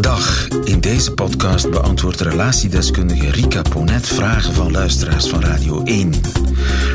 Dag. 0.00 0.48
In 0.64 0.80
deze 0.80 1.12
podcast 1.14 1.70
beantwoordt 1.70 2.20
relatiedeskundige 2.20 3.30
Rika 3.30 3.62
Ponet 3.62 4.06
vragen 4.06 4.54
van 4.54 4.70
luisteraars 4.70 5.28
van 5.28 5.40
Radio 5.40 5.82
1. 5.82 6.12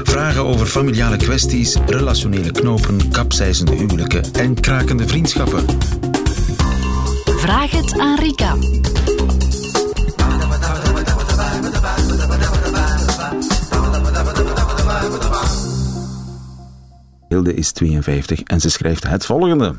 Vragen 0.03 0.45
over 0.45 0.65
familiale 0.65 1.17
kwesties, 1.17 1.77
relationele 1.85 2.51
knopen, 2.51 3.11
kapseizende 3.11 3.75
huwelijken 3.75 4.23
en 4.33 4.59
krakende 4.59 5.07
vriendschappen. 5.07 5.65
Vraag 7.25 7.71
het 7.71 7.99
aan 7.99 8.19
Rika. 8.19 8.55
Hilde 17.31 17.53
is 17.53 17.71
52 17.71 18.41
en 18.41 18.59
ze 18.61 18.69
schrijft 18.69 19.07
het 19.07 19.25
volgende. 19.25 19.75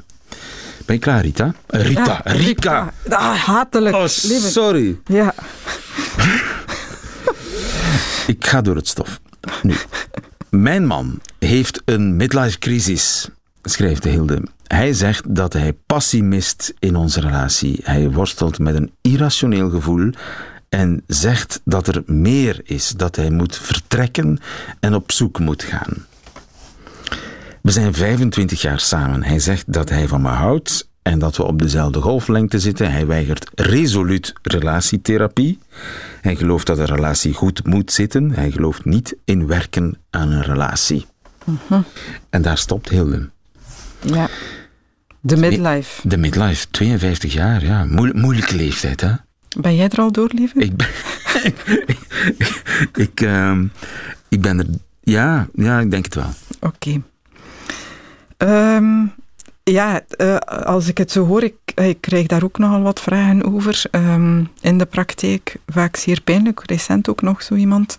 Ben 0.86 0.94
je 0.96 0.98
klaar, 0.98 1.20
Rita? 1.22 1.54
Rita, 1.66 2.20
Ja, 2.24 2.32
Rika. 2.32 2.92
Ah, 3.08 3.34
hatelijk. 3.34 3.94
Oh, 3.94 4.06
lieve. 4.22 4.50
sorry. 4.50 4.98
Ja. 5.04 5.34
Ik 8.26 8.46
ga 8.46 8.60
door 8.60 8.76
het 8.76 8.88
stof. 8.88 9.20
Nu, 9.62 9.74
mijn 10.50 10.86
man 10.86 11.20
heeft 11.38 11.82
een 11.84 12.16
midlife 12.16 12.58
crisis, 12.58 13.28
schrijft 13.62 14.04
Hilde. 14.04 14.42
Hij 14.66 14.92
zegt 14.92 15.34
dat 15.34 15.52
hij 15.52 15.72
passie 15.86 16.22
mist 16.22 16.74
in 16.78 16.96
onze 16.96 17.20
relatie. 17.20 17.80
Hij 17.82 18.10
worstelt 18.10 18.58
met 18.58 18.74
een 18.74 18.92
irrationeel 19.00 19.70
gevoel 19.70 20.10
en 20.68 21.02
zegt 21.06 21.60
dat 21.64 21.86
er 21.86 22.02
meer 22.06 22.60
is, 22.64 22.88
dat 22.96 23.16
hij 23.16 23.30
moet 23.30 23.56
vertrekken 23.56 24.38
en 24.80 24.94
op 24.94 25.12
zoek 25.12 25.38
moet 25.38 25.62
gaan. 25.62 26.06
We 27.62 27.70
zijn 27.70 27.94
25 27.94 28.60
jaar 28.62 28.80
samen. 28.80 29.22
Hij 29.24 29.38
zegt 29.38 29.72
dat 29.72 29.88
hij 29.88 30.08
van 30.08 30.22
me 30.22 30.28
houdt 30.28 30.88
en 31.02 31.18
dat 31.18 31.36
we 31.36 31.42
op 31.42 31.58
dezelfde 31.62 32.00
golflengte 32.00 32.58
zitten. 32.58 32.92
Hij 32.92 33.06
weigert 33.06 33.50
resoluut 33.54 34.32
relatietherapie. 34.42 35.58
Hij 36.20 36.36
gelooft 36.36 36.66
dat 36.66 36.78
een 36.78 36.84
relatie 36.84 37.34
goed 37.34 37.66
moet 37.66 37.92
zitten. 37.92 38.30
Hij 38.30 38.50
gelooft 38.50 38.84
niet 38.84 39.16
in 39.24 39.46
werken 39.46 39.98
aan 40.10 40.30
een 40.30 40.42
relatie. 40.42 41.06
En 42.30 42.42
daar 42.42 42.58
stopt 42.58 42.88
Hilde. 42.88 43.30
ja. 44.00 44.28
De 45.24 45.36
midlife. 45.36 46.08
De 46.08 46.16
midlife, 46.16 46.66
52 46.70 47.32
jaar, 47.32 47.64
ja. 47.64 47.84
Moe- 47.84 48.12
moeilijke 48.14 48.56
leeftijd, 48.56 49.00
hè? 49.00 49.12
Ben 49.60 49.76
jij 49.76 49.88
er 49.88 49.98
al 49.98 50.12
door, 50.12 50.30
lieve? 50.34 50.58
Ik 50.58 50.76
ben, 50.76 50.86
ik, 53.04 53.20
ehm, 53.20 53.66
ik 54.28 54.40
ben 54.40 54.58
er... 54.58 54.66
Ja, 55.02 55.48
ja, 55.54 55.80
ik 55.80 55.90
denk 55.90 56.04
het 56.04 56.14
wel. 56.14 56.30
Oké. 56.60 57.02
Ehm, 58.42 59.06
ja, 59.62 60.00
eh, 60.16 60.36
als 60.64 60.88
ik 60.88 60.98
het 60.98 61.10
zo 61.10 61.26
hoor, 61.26 61.42
ik, 61.42 61.54
ik 61.74 62.00
krijg 62.00 62.26
daar 62.26 62.44
ook 62.44 62.58
nogal 62.58 62.82
wat 62.82 63.00
vragen 63.00 63.54
over. 63.54 63.84
ehm, 63.90 64.44
in 64.60 64.78
de 64.78 64.86
praktijk, 64.86 65.56
vaak 65.66 65.96
zeer 65.96 66.20
pijnlijk. 66.20 66.62
Recent 66.66 67.08
ook 67.08 67.22
nog 67.22 67.42
zo 67.42 67.54
iemand. 67.54 67.98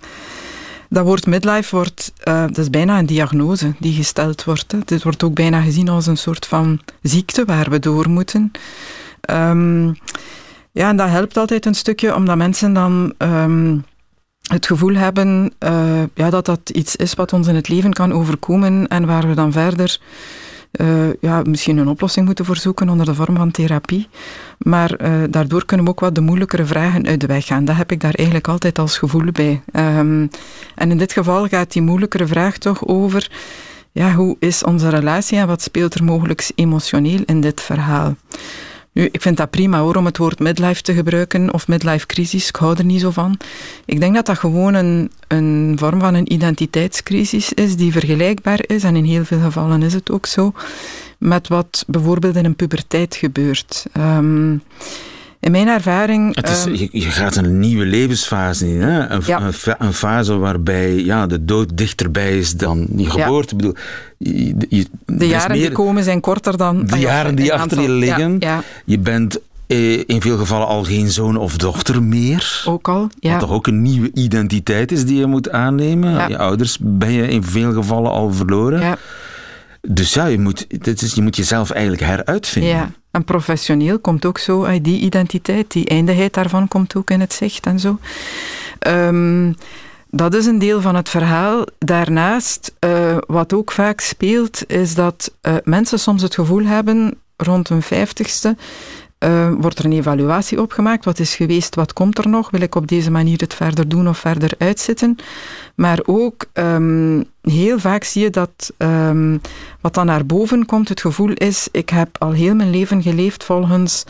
Dat 0.90 1.06
woord 1.06 1.26
midlife 1.26 1.76
wordt, 1.76 2.14
eh, 2.24 2.42
dat 2.42 2.58
is 2.58 2.70
bijna 2.70 3.00
een 3.00 3.06
diagnose 3.06 3.74
die 3.80 3.94
gesteld 3.94 4.44
wordt. 4.44 4.88
Dit 4.88 5.04
wordt 5.04 5.24
ook 5.24 5.34
bijna 5.34 5.62
gezien 5.62 5.90
als 5.90 6.08
een 6.08 6.18
soort 6.18 6.46
van 6.46 6.80
ziekte 7.02 7.46
waar 7.46 7.70
we 7.70 7.80
door 7.80 8.10
moeten. 8.10 8.52
Ehm, 9.22 9.88
ja, 10.72 10.90
en 10.90 10.98
dat 10.98 11.10
helpt 11.10 11.38
altijd 11.38 11.66
een 11.66 11.76
stukje, 11.76 12.16
omdat 12.16 12.38
mensen 12.38 12.74
dan 12.74 13.14
het 14.52 14.66
gevoel 14.66 14.94
hebben 14.96 15.54
eh, 15.58 16.04
ja, 16.14 16.30
dat 16.30 16.46
dat 16.46 16.70
iets 16.70 16.96
is 16.96 17.14
wat 17.14 17.34
ons 17.34 17.48
in 17.48 17.56
het 17.56 17.68
leven 17.68 17.94
kan 17.94 18.14
overkomen 18.14 18.88
en 18.88 19.06
waar 19.06 19.28
we 19.28 19.34
dan 19.34 19.52
verder 19.52 20.00
eh, 20.74 21.14
ja, 21.20 21.42
misschien 21.42 21.78
een 21.78 21.88
oplossing 21.88 22.26
moeten 22.26 22.46
voor 22.46 22.58
zoeken 22.58 22.90
onder 22.90 23.06
de 23.06 23.16
vorm 23.16 23.36
van 23.36 23.52
therapie. 23.52 24.08
Maar 24.58 24.94
eh, 24.94 25.14
daardoor 25.30 25.66
kunnen 25.66 25.86
we 25.86 25.92
ook 25.92 26.00
wat 26.00 26.16
de 26.16 26.22
moeilijkere 26.22 26.66
vragen 26.66 27.08
uit 27.08 27.22
de 27.22 27.28
weg 27.28 27.46
gaan. 27.46 27.66
Dat 27.66 27.76
heb 27.76 27.92
ik 27.92 28.00
daar 28.02 28.14
eigenlijk 28.14 28.48
altijd 28.48 28.80
als 28.80 28.98
gevoel 28.98 29.32
bij. 29.32 29.62
Ehm, 29.72 30.28
en 30.76 30.92
in 30.92 30.98
dit 30.98 31.14
geval 31.14 31.48
gaat 31.48 31.72
die 31.72 31.82
moeilijkere 31.82 32.28
vraag 32.28 32.58
toch 32.58 32.86
over 32.86 33.32
ja, 33.92 34.14
hoe 34.14 34.36
is 34.40 34.64
onze 34.64 34.90
relatie 34.90 35.38
en 35.38 35.48
wat 35.48 35.62
speelt 35.62 35.94
er 35.94 36.04
mogelijk 36.04 36.52
emotioneel 36.56 37.22
in 37.26 37.42
dit 37.42 37.62
verhaal. 37.62 38.16
Nu, 38.94 39.10
ik 39.12 39.22
vind 39.22 39.38
dat 39.38 39.50
prima 39.50 39.80
hoor, 39.80 39.96
om 39.96 40.06
het 40.06 40.18
woord 40.18 40.40
midlife 40.40 40.82
te 40.82 40.94
gebruiken, 40.94 41.54
of 41.54 41.68
midlife 41.68 42.06
crisis, 42.06 42.48
ik 42.48 42.56
hou 42.56 42.78
er 42.78 42.86
niet 42.86 43.02
zo 43.02 43.12
van. 43.12 43.38
Ik 43.86 44.00
denk 44.00 44.16
dat 44.16 44.26
dat 44.26 44.38
gewoon 44.38 44.74
een, 44.74 45.12
een 45.28 45.76
vorm 45.80 46.00
van 46.00 46.14
een 46.14 46.34
identiteitscrisis 46.34 47.54
is, 47.54 47.76
die 47.76 47.92
vergelijkbaar 47.92 48.60
is, 48.68 48.84
en 48.84 48.96
in 48.96 49.04
heel 49.04 49.26
veel 49.26 49.40
gevallen 49.40 49.84
is 49.84 49.94
het 49.94 50.12
ook 50.12 50.26
zo, 50.26 50.54
met 51.18 51.48
wat 51.48 51.84
bijvoorbeeld 51.88 52.36
in 52.36 52.46
een 52.46 52.56
puberteit 52.56 53.16
gebeurt. 53.16 53.86
Ehm, 53.92 54.58
in 55.44 55.52
mijn 55.52 55.68
ervaring... 55.68 56.36
Het 56.36 56.50
is, 56.50 56.66
ehm, 56.66 56.74
je, 56.76 56.88
je 56.92 57.02
gaat 57.12 57.36
een 57.36 57.60
nieuwe 57.60 57.86
levensfase 57.86 58.68
in. 58.74 58.82
Hè? 58.82 59.10
Een, 59.10 59.22
Ja. 59.26 59.42
een, 59.42 59.54
fa- 59.54 59.76
een 59.80 59.94
fase 59.94 60.38
waarbij 60.38 60.94
ja, 60.96 61.28
de 61.28 61.46
dood 61.46 61.78
dichterbij 61.78 62.38
is 62.38 62.52
dan 62.54 62.88
je 62.96 63.10
geboorte. 63.10 63.52
Ik 63.52 63.58
bedoel, 63.58 63.76
je, 64.18 64.56
je- 64.70 64.86
de 65.06 65.28
jaren 65.28 65.56
die 65.56 65.72
komen 65.72 66.04
zijn 66.04 66.20
korter 66.20 66.58
dan... 66.58 66.86
De 66.86 66.94
ah 66.94 67.00
ja, 67.00 67.08
jaren 67.08 67.36
die 67.36 67.54
achter 67.54 67.82
je 67.82 67.90
liggen. 67.90 68.40
Je 68.86 69.00
bent 69.00 69.40
eh, 69.68 69.98
in 70.06 70.22
veel 70.22 70.38
gevallen 70.38 70.68
al 70.68 70.84
geen 70.84 71.10
zoon 71.12 71.38
of 71.38 71.58
dochter 71.58 72.04
meer. 72.04 72.64
ook 72.66 72.88
al. 72.88 73.10
Ja. 73.20 73.32
Wat 73.32 73.40
toch 73.40 73.52
ook 73.52 73.68
een 73.68 73.82
nieuwe 73.82 74.12
identiteit 74.14 74.92
is 74.92 75.06
die 75.06 75.18
je 75.20 75.26
moet 75.26 75.52
aannemen. 75.52 76.12
Ja. 76.12 76.28
Je 76.28 76.38
ouders 76.38 76.78
ben 76.82 77.12
je 77.12 77.28
in 77.28 77.44
veel 77.44 77.74
gevallen 77.74 78.12
al 78.12 78.32
verloren. 78.34 78.80
ja. 78.80 78.98
Dus 79.88 80.14
ja, 80.14 80.26
je 80.26 80.40
moet, 80.40 80.66
dit 80.84 81.02
is, 81.02 81.14
je 81.14 81.22
moet 81.22 81.36
jezelf 81.36 81.70
eigenlijk 81.70 82.02
heruitvinden. 82.02 82.72
Ja, 82.72 82.92
en 83.12 83.24
professioneel 83.24 84.00
komt 84.00 84.26
ook 84.26 84.38
zo, 84.38 84.64
eh, 84.64 84.80
die 84.82 85.00
identiteit, 85.00 85.72
die 85.72 85.88
eindigheid 85.88 86.34
daarvan 86.34 86.68
komt 86.68 86.96
ook 86.96 87.10
in 87.10 87.20
het 87.20 87.34
zicht 87.34 87.66
en 87.66 87.80
zo. 87.80 88.00
Ehm, 88.80 89.54
dat 90.10 90.34
is 90.34 90.46
een 90.46 90.60
deel 90.60 90.82
van 90.82 90.96
het 90.96 91.10
verhaal. 91.10 91.66
Daarnaast, 91.78 92.74
eh, 92.80 93.18
wat 93.28 93.54
ook 93.54 93.72
vaak 93.72 94.02
speelt, 94.02 94.70
is 94.70 94.96
dat 94.96 95.34
eh, 95.42 95.56
mensen 95.64 96.00
soms 96.00 96.22
het 96.22 96.34
gevoel 96.34 96.66
hebben, 96.66 97.18
rond 97.38 97.70
hun 97.70 97.82
vijftigste, 97.82 98.56
eh, 99.24 99.52
wordt 99.58 99.80
er 99.80 99.86
een 99.86 99.92
evaluatie 99.92 100.62
opgemaakt. 100.62 101.06
Wat 101.06 101.20
is 101.20 101.36
geweest, 101.36 101.76
wat 101.76 101.94
komt 101.94 102.18
er 102.18 102.30
nog? 102.30 102.50
Wil 102.50 102.62
ik 102.62 102.76
op 102.76 102.88
deze 102.88 103.12
manier 103.12 103.40
het 103.40 103.54
verder 103.54 103.88
doen 103.88 104.08
of 104.08 104.18
verder 104.18 104.52
uitzitten? 104.58 105.16
Maar 105.76 106.00
ook 106.06 106.46
ehm, 106.54 107.24
heel 107.42 107.80
vaak 107.80 108.04
zie 108.04 108.22
je 108.22 108.30
dat 108.30 108.74
ehm, 108.78 109.38
wat 109.82 109.94
dan 109.94 110.06
naar 110.06 110.26
boven 110.26 110.66
komt, 110.66 110.90
het 110.90 111.02
gevoel 111.02 111.32
is, 111.34 111.68
ik 111.72 111.90
heb 111.90 112.16
al 112.20 112.32
heel 112.32 112.56
mijn 112.56 112.70
leven 112.70 113.02
geleefd 113.02 113.44
volgens 113.44 114.04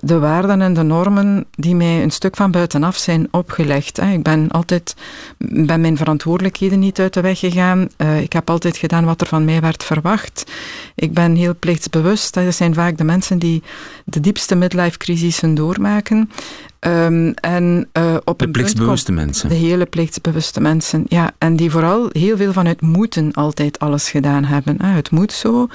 de 0.00 0.18
waarden 0.18 0.60
en 0.60 0.74
de 0.74 0.82
normen 0.82 1.44
die 1.50 1.74
mij 1.74 2.02
een 2.02 2.10
stuk 2.10 2.36
van 2.36 2.50
buitenaf 2.50 2.96
zijn 2.96 3.28
opgelegd. 3.30 4.00
Ik 4.00 4.22
ben 4.22 4.48
altijd 4.48 4.94
ben 5.38 5.80
mijn 5.80 5.96
verantwoordelijkheden 5.96 6.78
niet 6.78 7.00
uit 7.00 7.14
de 7.14 7.20
weg 7.20 7.38
gegaan. 7.38 7.88
Eh, 7.96 8.20
ik 8.20 8.32
heb 8.32 8.50
altijd 8.50 8.76
gedaan 8.76 9.04
wat 9.04 9.20
er 9.20 9.26
van 9.26 9.44
mij 9.44 9.60
werd 9.60 9.84
verwacht. 9.84 10.52
Ik 10.94 11.14
ben 11.14 11.34
heel 11.34 11.54
plichtsbewust. 11.58 12.34
Dat 12.34 12.54
zijn 12.54 12.74
vaak 12.74 12.98
de 12.98 13.04
mensen 13.04 13.38
die 13.38 13.62
de 14.04 14.20
diepste 14.20 14.54
midlife 14.54 14.98
crisissen 14.98 15.54
doormaken. 15.54 16.30
Ehm, 16.80 17.32
en 17.34 17.88
eh, 17.92 18.16
op 18.24 18.38
De 18.38 18.48
plichtsbewuste 18.50 19.12
mensen. 19.12 19.48
de 19.48 19.54
hele 19.54 19.86
plichtsbewuste 19.86 20.60
mensen, 20.60 21.04
ja. 21.08 21.30
En 21.38 21.56
die 21.56 21.70
vooral 21.70 22.08
heel 22.12 22.36
veel 22.36 22.52
vanuit 22.52 22.80
moeten 22.80 23.32
altijd 23.32 23.78
alles 23.78 24.10
gedaan 24.10 24.44
hebben. 24.44 24.76
Hè. 24.82 24.88
Het 24.94 25.10
moet 25.10 25.32
zo. 25.32 25.68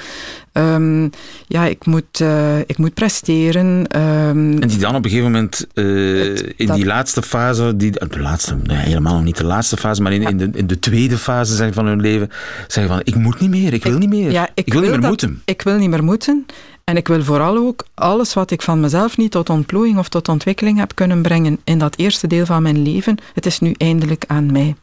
Ehm, 0.51 1.07
ja, 1.47 1.65
ik 1.65 1.85
moet, 1.85 2.21
eh, 2.21 2.59
ik 2.59 2.77
moet 2.77 2.93
presteren. 2.93 3.87
ehm, 3.87 4.61
En 4.61 4.67
die 4.67 4.77
dan 4.77 4.95
op 4.95 5.03
een 5.03 5.09
gegeven 5.09 5.31
moment 5.31 5.67
eh, 5.73 6.35
in 6.35 6.71
die 6.73 6.85
laatste 6.85 7.21
fase, 7.21 7.75
die, 7.75 7.91
de 7.91 8.19
laatste, 8.19 8.55
nee, 8.63 8.77
helemaal 8.77 9.13
nog 9.15 9.23
niet 9.23 9.37
de 9.37 9.43
laatste 9.45 9.77
fase, 9.77 10.01
maar 10.01 10.13
in, 10.13 10.21
in, 10.23 10.37
de, 10.37 10.49
in 10.53 10.67
de 10.67 10.79
tweede 10.79 11.17
fase 11.17 11.55
zeg, 11.55 11.73
van 11.73 11.85
hun 11.85 12.01
leven, 12.01 12.29
zeggen 12.67 12.93
van 12.93 13.01
ik 13.03 13.15
moet 13.15 13.39
niet 13.39 13.49
meer, 13.49 13.73
ik 13.73 13.83
wil 13.83 13.97
niet 13.97 14.09
meer. 14.09 14.31
ja, 14.31 14.49
ik, 14.53 14.71
wil 14.73 14.81
niet 14.81 14.89
meer 14.89 14.99
dat- 14.99 15.09
moeten. 15.09 15.41
Ik 15.45 15.61
wil 15.61 15.77
niet 15.77 15.89
meer 15.89 16.03
moeten. 16.03 16.45
En 16.85 16.97
ik 16.97 17.07
wil 17.07 17.23
vooral 17.23 17.57
ook 17.57 17.85
alles 17.93 18.33
wat 18.33 18.51
ik 18.51 18.61
van 18.61 18.79
mezelf 18.79 19.17
niet 19.17 19.31
tot 19.31 19.49
ontplooiing 19.49 19.97
of 19.97 20.09
tot 20.09 20.29
ontwikkeling 20.29 20.77
heb 20.77 20.95
kunnen 20.95 21.21
brengen 21.21 21.59
in 21.63 21.79
dat 21.79 21.97
eerste 21.97 22.27
deel 22.27 22.45
van 22.45 22.63
mijn 22.63 22.81
leven, 22.81 23.17
het 23.33 23.45
is 23.45 23.59
nu 23.59 23.73
eindelijk 23.77 24.23
aan 24.27 24.51
mij. 24.51 24.75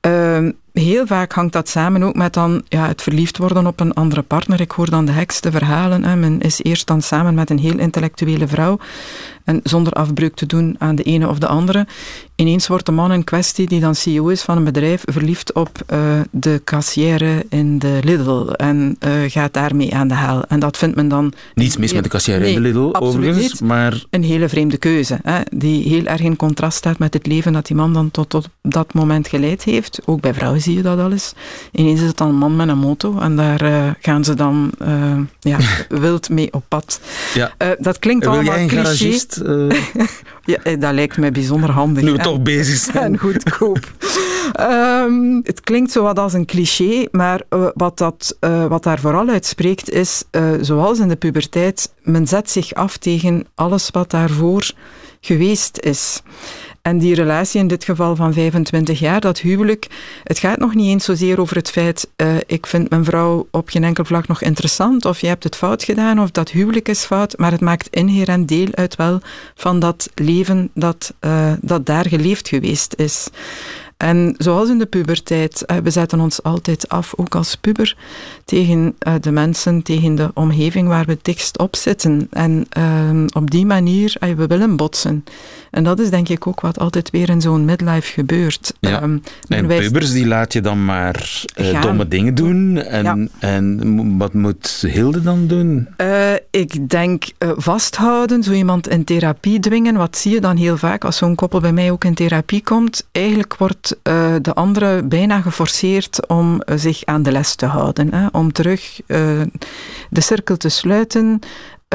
Ehm, 0.00 0.52
heel 0.80 1.06
vaak 1.06 1.32
hangt 1.32 1.52
dat 1.52 1.68
samen 1.68 2.02
ook 2.02 2.14
met 2.14 2.32
dan 2.32 2.62
ja, 2.68 2.86
het 2.86 3.02
verliefd 3.02 3.38
worden 3.38 3.66
op 3.66 3.80
een 3.80 3.92
andere 3.92 4.22
partner. 4.22 4.60
Ik 4.60 4.70
hoor 4.70 4.90
dan 4.90 5.04
de 5.04 5.12
hekste 5.12 5.50
verhalen. 5.50 6.04
Hè. 6.04 6.16
Men 6.16 6.40
is 6.40 6.62
eerst 6.62 6.86
dan 6.86 7.02
samen 7.02 7.34
met 7.34 7.50
een 7.50 7.58
heel 7.58 7.78
intellectuele 7.78 8.48
vrouw 8.48 8.78
en 9.44 9.60
zonder 9.62 9.92
afbreuk 9.92 10.34
te 10.34 10.46
doen 10.46 10.76
aan 10.78 10.94
de 10.94 11.02
ene 11.02 11.28
of 11.28 11.38
de 11.38 11.46
andere, 11.46 11.86
Ineens 12.36 12.66
wordt 12.66 12.86
de 12.86 12.92
man 12.92 13.12
in 13.12 13.24
kwestie, 13.24 13.66
die 13.66 13.80
dan 13.80 13.94
CEO 13.94 14.28
is 14.28 14.42
van 14.42 14.56
een 14.56 14.64
bedrijf, 14.64 15.02
verliefd 15.04 15.52
op 15.52 15.68
uh, 15.92 16.20
de 16.30 16.60
kassière 16.64 17.44
in 17.48 17.78
de 17.78 18.00
Lidl 18.04 18.50
en 18.52 18.96
uh, 19.06 19.12
gaat 19.26 19.52
daarmee 19.52 19.94
aan 19.94 20.08
de 20.08 20.14
haal. 20.14 20.44
En 20.48 20.60
dat 20.60 20.76
vindt 20.76 20.96
men 20.96 21.08
dan... 21.08 21.32
Niets 21.54 21.76
mis 21.76 21.92
met 21.92 22.02
de 22.02 22.08
kassière 22.08 22.38
nee, 22.38 22.48
in 22.48 22.62
de 22.62 22.68
Lidl, 22.68 22.98
overigens, 22.98 23.52
niet. 23.52 23.60
maar... 23.60 24.04
Een 24.10 24.22
hele 24.22 24.48
vreemde 24.48 24.76
keuze, 24.76 25.18
hè, 25.22 25.40
die 25.50 25.88
heel 25.88 26.04
erg 26.04 26.20
in 26.20 26.36
contrast 26.36 26.76
staat 26.76 26.98
met 26.98 27.14
het 27.14 27.26
leven 27.26 27.52
dat 27.52 27.66
die 27.66 27.76
man 27.76 27.92
dan 27.92 28.10
tot, 28.10 28.28
tot 28.28 28.48
dat 28.62 28.94
moment 28.94 29.28
geleid 29.28 29.62
heeft. 29.62 30.00
Ook 30.04 30.20
bij 30.20 30.34
vrouwen 30.34 30.60
zie 30.66 30.76
je 30.76 30.82
dat 30.82 30.98
al 30.98 31.12
eens. 31.12 31.32
Ineens 31.72 32.00
is 32.00 32.06
het 32.06 32.16
dan 32.16 32.28
een 32.28 32.34
man 32.34 32.56
met 32.56 32.68
een 32.68 32.78
moto 32.78 33.18
en 33.18 33.36
daar 33.36 33.62
uh, 33.62 33.90
gaan 34.00 34.24
ze 34.24 34.34
dan 34.34 34.72
ja, 35.40 35.58
wild 35.88 36.28
mee 36.28 36.52
op 36.52 36.64
pad. 36.68 37.00
Ja. 37.34 37.52
dat 37.78 37.98
klinkt 37.98 38.24
Wil 38.24 38.34
allemaal 38.34 38.54
cliché. 38.54 38.76
garagist? 38.76 39.42
ja, 40.52 40.76
dat 40.76 40.92
lijkt 40.92 41.16
mij 41.16 41.32
bijzonder 41.32 41.70
handig. 41.70 42.02
Nu 42.02 42.12
we 42.12 42.18
toch 42.18 42.42
bezig 42.42 42.78
zijn. 42.78 43.04
En 43.06 43.18
goedkoop. 43.18 43.92
um, 44.60 45.40
het 45.42 45.60
klinkt 45.60 45.92
zo 45.92 46.02
wat 46.02 46.18
als 46.18 46.32
een 46.32 46.46
cliché, 46.46 47.06
maar 47.10 47.42
uh, 47.50 47.68
wat, 47.74 47.98
dat, 47.98 48.36
uh, 48.40 48.66
wat 48.66 48.82
daar 48.82 48.98
vooral 48.98 49.28
uit 49.28 49.46
spreekt 49.46 49.90
is, 49.90 50.24
uh, 50.30 50.50
zoals 50.60 50.98
in 50.98 51.08
de 51.08 51.16
puberteit, 51.16 51.92
men 52.02 52.26
zet 52.26 52.50
zich 52.50 52.74
af 52.74 52.96
tegen 52.96 53.46
alles 53.54 53.90
wat 53.90 54.10
daarvoor 54.10 54.70
geweest 55.20 55.78
is. 55.80 56.22
En 56.86 56.98
die 56.98 57.14
relatie 57.14 57.60
in 57.60 57.66
dit 57.66 57.84
geval 57.84 58.16
van 58.16 58.32
25 58.32 58.98
jaar, 58.98 59.20
dat 59.20 59.38
huwelijk, 59.38 59.86
het 60.24 60.38
gaat 60.38 60.58
nog 60.58 60.74
niet 60.74 60.86
eens 60.86 61.04
zozeer 61.04 61.40
over 61.40 61.56
het 61.56 61.70
feit, 61.70 62.08
uh, 62.16 62.36
ik 62.46 62.66
vind 62.66 62.90
mijn 62.90 63.04
vrouw 63.04 63.48
op 63.50 63.68
geen 63.68 63.84
enkel 63.84 64.04
vlak 64.04 64.28
nog 64.28 64.42
interessant, 64.42 65.04
of 65.04 65.20
je 65.20 65.26
hebt 65.26 65.44
het 65.44 65.56
fout 65.56 65.84
gedaan, 65.84 66.20
of 66.20 66.30
dat 66.30 66.50
huwelijk 66.50 66.88
is 66.88 67.04
fout, 67.04 67.38
maar 67.38 67.50
het 67.50 67.60
maakt 67.60 67.88
inherent 67.90 68.48
deel 68.48 68.68
uit 68.74 68.96
wel 68.96 69.20
van 69.54 69.78
dat 69.78 70.10
leven 70.14 70.70
dat, 70.74 71.14
uh, 71.20 71.52
dat 71.60 71.86
daar 71.86 72.08
geleefd 72.08 72.48
geweest 72.48 72.94
is. 72.96 73.28
En 73.96 74.34
zoals 74.38 74.68
in 74.68 74.78
de 74.78 74.86
puberteit, 74.86 75.64
we 75.82 75.90
zetten 75.90 76.20
ons 76.20 76.42
altijd 76.42 76.88
af, 76.88 77.12
ook 77.16 77.34
als 77.34 77.54
puber, 77.54 77.96
tegen 78.44 78.96
de 79.20 79.30
mensen, 79.30 79.82
tegen 79.82 80.14
de 80.14 80.30
omgeving 80.34 80.88
waar 80.88 81.04
we 81.04 81.12
het 81.12 81.24
dichtst 81.24 81.58
op 81.58 81.76
zitten. 81.76 82.26
En 82.30 82.66
uh, 82.78 83.24
op 83.32 83.50
die 83.50 83.66
manier, 83.66 84.16
we 84.36 84.46
willen 84.46 84.76
botsen. 84.76 85.24
En 85.70 85.84
dat 85.84 85.98
is 85.98 86.10
denk 86.10 86.28
ik 86.28 86.46
ook 86.46 86.60
wat 86.60 86.78
altijd 86.78 87.10
weer 87.10 87.28
in 87.28 87.40
zo'n 87.40 87.64
midlife 87.64 88.12
gebeurt. 88.12 88.72
Ja. 88.80 89.02
Um, 89.02 89.22
en 89.48 89.66
pubers, 89.66 90.12
die 90.12 90.26
laat 90.26 90.52
je 90.52 90.60
dan 90.60 90.84
maar 90.84 91.44
uh, 91.56 91.82
domme 91.82 92.08
dingen 92.08 92.34
doen. 92.34 92.76
En, 92.76 93.04
ja. 93.04 93.26
en 93.38 94.18
wat 94.18 94.34
moet 94.34 94.84
Hilde 94.86 95.22
dan 95.22 95.46
doen? 95.46 95.88
Uh, 96.00 96.32
ik 96.50 96.90
denk 96.90 97.24
uh, 97.38 97.50
vasthouden, 97.56 98.42
zo 98.42 98.52
iemand 98.52 98.88
in 98.88 99.04
therapie 99.04 99.60
dwingen. 99.60 99.96
Wat 99.96 100.16
zie 100.16 100.32
je 100.32 100.40
dan 100.40 100.56
heel 100.56 100.76
vaak 100.76 101.04
als 101.04 101.16
zo'n 101.16 101.34
koppel 101.34 101.60
bij 101.60 101.72
mij 101.72 101.90
ook 101.90 102.04
in 102.04 102.14
therapie 102.14 102.62
komt? 102.62 103.06
Eigenlijk 103.12 103.56
wordt 103.56 103.85
de 104.42 104.54
andere 104.54 105.02
bijna 105.02 105.40
geforceerd 105.40 106.26
om 106.26 106.62
zich 106.74 107.04
aan 107.04 107.22
de 107.22 107.32
les 107.32 107.54
te 107.54 107.66
houden. 107.66 108.14
Hè? 108.14 108.26
Om 108.32 108.52
terug 108.52 109.00
de 110.10 110.20
cirkel 110.20 110.56
te 110.56 110.68
sluiten, 110.68 111.40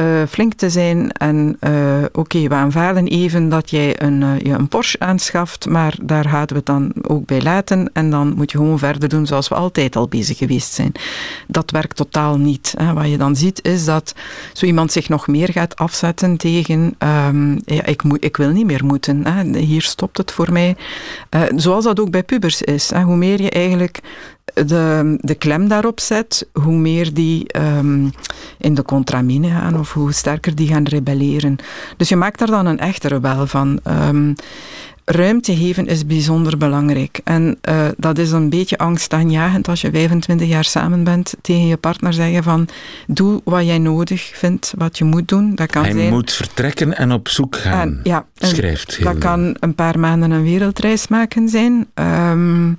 uh, 0.00 0.22
flink 0.28 0.54
te 0.54 0.70
zijn 0.70 1.12
en 1.12 1.56
uh, 1.60 2.04
oké, 2.12 2.48
we 2.48 2.54
aanvaarden 2.54 3.06
even 3.06 3.48
dat 3.48 3.70
jij 3.70 4.02
een, 4.02 4.20
uh, 4.20 4.38
je 4.38 4.50
een 4.50 4.68
Porsche 4.68 4.98
aanschaft, 4.98 5.66
maar 5.68 5.94
daar 6.02 6.28
gaan 6.28 6.46
we 6.46 6.54
het 6.54 6.66
dan 6.66 6.92
ook 7.02 7.26
bij 7.26 7.42
laten 7.42 7.90
en 7.92 8.10
dan 8.10 8.34
moet 8.34 8.50
je 8.50 8.58
gewoon 8.58 8.78
verder 8.78 9.08
doen 9.08 9.26
zoals 9.26 9.48
we 9.48 9.54
altijd 9.54 9.96
al 9.96 10.08
bezig 10.08 10.38
geweest 10.38 10.72
zijn. 10.72 10.92
Dat 11.48 11.70
werkt 11.70 11.96
totaal 11.96 12.38
niet. 12.38 12.74
Hè. 12.78 12.92
Wat 12.92 13.08
je 13.08 13.18
dan 13.18 13.36
ziet 13.36 13.62
is 13.62 13.84
dat 13.84 14.14
zo 14.52 14.66
iemand 14.66 14.92
zich 14.92 15.08
nog 15.08 15.26
meer 15.26 15.48
gaat 15.52 15.76
afzetten 15.76 16.36
tegen 16.36 16.94
um, 16.98 17.60
ja, 17.64 17.84
ik, 17.84 18.02
moet, 18.02 18.24
ik 18.24 18.36
wil 18.36 18.50
niet 18.50 18.66
meer 18.66 18.84
moeten. 18.84 19.26
Hè. 19.26 19.58
Hier 19.58 19.82
stopt 19.82 20.18
het 20.18 20.32
voor 20.32 20.52
mij. 20.52 20.76
zoals 21.56 21.84
dat 21.84 22.00
ook 22.00 22.10
bij 22.10 22.22
pubers 22.22 22.62
is. 22.62 22.90
Hè. 22.90 23.02
Hoe 23.02 23.16
meer 23.16 23.42
je 23.42 23.50
eigenlijk 23.50 24.00
de, 24.54 25.16
de 25.20 25.34
klem 25.34 25.68
daarop 25.68 26.00
zet, 26.00 26.48
hoe 26.52 26.76
meer 26.76 27.14
die 27.14 27.46
um, 27.76 28.10
in 28.58 28.74
de 28.74 28.82
contramine 28.82 29.48
gaan 29.48 29.78
of 29.78 29.92
hoe 29.92 30.12
sterker 30.12 30.54
die 30.54 30.68
gaan 30.68 30.86
rebelleren. 30.86 31.56
Dus 31.96 32.08
je 32.08 32.16
maakt 32.16 32.38
daar 32.38 32.48
dan 32.48 32.66
een 32.66 32.78
echte 32.78 33.08
rebel 33.08 33.46
van. 33.46 33.80
Um, 34.08 34.34
ruimte 35.04 35.56
geven 35.56 35.86
is 35.86 36.06
bijzonder 36.06 36.58
belangrijk. 36.58 37.20
En 37.24 37.58
uh, 37.68 37.88
dat 37.96 38.18
is 38.18 38.30
een 38.30 38.50
beetje 38.50 38.78
angstaanjagend 38.78 39.68
als 39.68 39.80
je 39.80 39.90
25 39.90 40.48
jaar 40.48 40.64
samen 40.64 41.04
bent, 41.04 41.34
tegen 41.40 41.66
je 41.66 41.76
partner 41.76 42.12
zeggen 42.12 42.42
van 42.42 42.68
doe 43.06 43.40
wat 43.44 43.66
jij 43.66 43.78
nodig 43.78 44.30
vindt, 44.34 44.72
wat 44.76 44.98
je 44.98 45.04
moet 45.04 45.28
doen. 45.28 45.54
Dat 45.54 45.70
kan 45.70 45.82
Hij 45.82 45.92
zijn... 45.92 46.10
moet 46.10 46.32
vertrekken 46.32 46.96
en 46.96 47.12
op 47.12 47.28
zoek 47.28 47.56
gaan, 47.56 47.88
en, 47.88 48.00
ja, 48.02 48.26
schrijft 48.34 49.02
Dat 49.02 49.18
kan 49.18 49.56
een 49.60 49.74
paar 49.74 49.98
maanden 49.98 50.30
een 50.30 50.42
wereldreis 50.42 51.08
maken 51.08 51.48
zijn. 51.48 51.86
Um, 51.94 52.78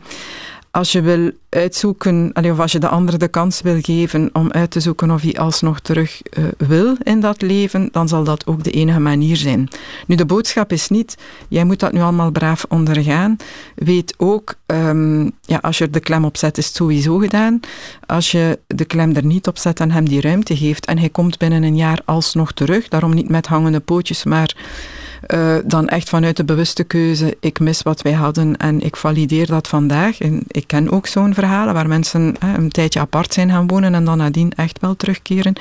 als 0.74 0.92
je 0.92 1.02
wil 1.02 1.32
uitzoeken, 1.50 2.32
of 2.52 2.60
als 2.60 2.72
je 2.72 2.80
de 2.80 2.88
andere 2.88 3.18
de 3.18 3.28
kans 3.28 3.62
wil 3.62 3.82
geven 3.82 4.30
om 4.34 4.52
uit 4.52 4.72
te 4.72 4.80
zoeken 4.80 5.12
of 5.12 5.22
hij 5.22 5.34
alsnog 5.34 5.80
terug 5.80 6.22
uh, 6.38 6.46
wil 6.58 6.96
in 7.04 7.20
dat 7.20 7.42
leven, 7.42 7.90
dan 7.92 8.08
zal 8.08 8.24
dat 8.24 8.46
ook 8.46 8.64
de 8.64 8.72
enige 8.72 9.00
manier 9.00 9.36
zijn. 9.36 9.68
Nu, 10.08 10.16
de 10.16 10.26
boodschap 10.26 10.72
is 10.72 10.90
niet, 10.90 11.18
jij 11.48 11.64
moet 11.64 11.80
dat 11.80 11.92
nu 11.92 12.02
allemaal 12.02 12.32
braaf 12.32 12.66
ondergaan. 12.70 13.38
Weet 13.76 14.14
ook, 14.18 14.56
um, 14.66 15.32
ja, 15.42 15.58
als 15.62 15.78
je 15.78 15.86
er 15.86 15.92
de 15.92 16.00
klem 16.00 16.26
op 16.26 16.38
zet, 16.38 16.58
is 16.58 16.66
het 16.66 16.76
sowieso 16.76 17.18
gedaan. 17.18 17.60
Als 18.06 18.32
je 18.32 18.60
de 18.68 18.86
klem 18.86 19.16
er 19.16 19.26
niet 19.26 19.48
op 19.48 19.58
zet 19.58 19.80
en 19.80 19.92
hem 19.92 20.10
die 20.10 20.22
ruimte 20.22 20.58
geeft 20.58 20.86
en 20.86 20.98
hij 20.98 21.10
komt 21.10 21.38
binnen 21.38 21.64
een 21.64 21.76
jaar 21.76 22.02
alsnog 22.06 22.52
terug, 22.52 22.88
daarom 22.88 23.14
niet 23.14 23.30
met 23.30 23.48
hangende 23.48 23.80
pootjes, 23.80 24.24
maar 24.24 24.56
uh, 25.28 25.56
dan 25.66 25.88
echt 25.88 26.10
vanuit 26.10 26.38
de 26.38 26.44
bewuste 26.44 26.84
keuze, 26.84 27.38
ik 27.40 27.60
mis 27.60 27.82
wat 27.82 28.02
wij 28.02 28.12
hadden 28.12 28.58
en 28.58 28.82
ik 28.82 28.96
valideer 28.96 29.48
dat 29.48 29.68
vandaag. 29.68 30.20
En 30.20 30.44
ik 30.48 30.68
ken 30.68 30.92
ook 30.92 31.08
zo'n 31.08 31.34
verhalen 31.34 31.74
waar 31.74 31.88
mensen 31.88 32.36
een 32.40 32.70
tijdje 32.70 33.00
apart 33.00 33.34
zijn 33.34 33.50
gaan 33.50 33.68
wonen 33.68 33.94
en 33.94 34.06
dan 34.06 34.18
nadien 34.18 34.52
echt 34.56 34.80
wel 34.80 34.96
terugkeren. 34.96 35.54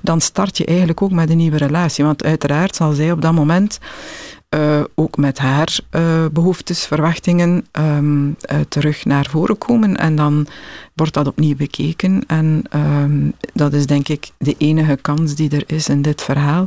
Dan 0.00 0.20
start 0.20 0.56
je 0.56 0.64
eigenlijk 0.64 1.02
ook 1.02 1.10
met 1.10 1.30
een 1.30 1.36
nieuwe 1.36 1.56
relatie. 1.56 2.04
Want 2.04 2.24
uiteraard 2.24 2.76
zal 2.76 2.92
zij 2.92 3.12
op 3.12 3.22
dat 3.22 3.32
moment 3.32 3.78
uh, 4.54 4.80
ook 4.94 5.16
met 5.16 5.38
haar 5.38 5.78
uh, 5.90 6.26
behoeftes, 6.32 6.86
verwachtingen 6.86 7.66
um, 7.72 8.26
uh, 8.26 8.60
terug 8.68 9.04
naar 9.04 9.26
voren 9.30 9.58
komen. 9.58 9.96
En 9.96 10.16
dan 10.16 10.46
wordt 10.94 11.14
dat 11.14 11.26
opnieuw 11.26 11.56
bekeken. 11.56 12.24
En 12.26 12.62
um, 12.74 13.32
dat 13.52 13.72
is 13.72 13.86
denk 13.86 14.08
ik 14.08 14.30
de 14.38 14.54
enige 14.58 14.96
kans 14.96 15.34
die 15.34 15.50
er 15.50 15.64
is 15.66 15.88
in 15.88 16.02
dit 16.02 16.22
verhaal. 16.22 16.66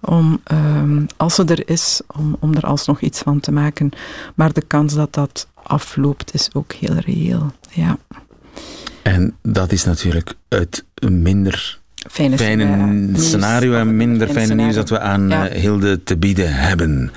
Om, 0.00 0.40
um, 0.52 1.06
als 1.16 1.34
ze 1.34 1.44
er 1.44 1.68
is, 1.68 2.00
om, 2.16 2.36
om 2.40 2.54
er 2.54 2.66
alsnog 2.66 3.00
iets 3.00 3.18
van 3.18 3.40
te 3.40 3.52
maken. 3.52 3.90
Maar 4.34 4.52
de 4.52 4.64
kans 4.66 4.94
dat 4.94 5.14
dat 5.14 5.48
afloopt 5.62 6.34
is 6.34 6.48
ook 6.52 6.72
heel 6.72 6.94
reëel. 6.94 7.52
Ja. 7.70 7.98
En 9.02 9.36
dat 9.42 9.72
is 9.72 9.84
natuurlijk 9.84 10.34
het 10.48 10.84
minder 11.08 11.80
fijne, 12.10 12.36
fijne 12.36 13.08
scenario 13.12 13.74
en 13.74 13.96
minder 13.96 14.28
fijne 14.28 14.54
nieuws 14.54 14.74
dat 14.74 14.88
we 14.88 15.00
aan 15.00 15.28
ja. 15.28 15.50
uh, 15.50 15.60
Hilde 15.60 16.02
te 16.02 16.16
bieden 16.16 16.54
hebben. 16.54 17.10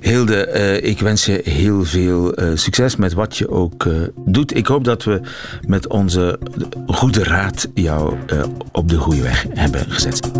Hilde, 0.00 0.48
uh, 0.82 0.90
ik 0.90 1.00
wens 1.00 1.24
je 1.24 1.40
heel 1.44 1.84
veel 1.84 2.42
uh, 2.42 2.50
succes 2.54 2.96
met 2.96 3.12
wat 3.12 3.36
je 3.36 3.48
ook 3.48 3.86
doet. 4.16 4.56
Ik 4.56 4.66
hoop 4.66 4.84
dat 4.84 5.04
we 5.04 5.20
met 5.66 5.88
onze 5.88 6.38
goede 6.86 7.24
raad 7.24 7.68
jou 7.74 8.14
op 8.72 8.88
de 8.88 8.96
goede 8.96 9.22
weg 9.22 9.46
hebben 9.54 9.84
gezet. 9.88 10.30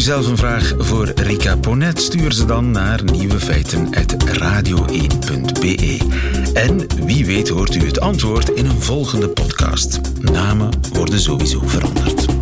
Zelf 0.00 0.26
een 0.26 0.36
vraag 0.36 0.74
voor 0.78 1.12
Rika 1.14 1.56
Ponet? 1.56 2.00
Stuur 2.00 2.32
ze 2.32 2.44
dan 2.44 2.70
naar 2.70 3.04
nieuwefeiten.radio1.be. 3.04 5.98
En 6.54 6.86
wie 7.04 7.26
weet 7.26 7.48
hoort 7.48 7.74
u 7.74 7.86
het 7.86 8.00
antwoord 8.00 8.48
in 8.48 8.66
een 8.66 8.80
volgende 8.80 9.28
podcast. 9.28 10.00
Namen 10.20 10.70
worden 10.92 11.20
sowieso 11.20 11.60
veranderd. 11.64 12.39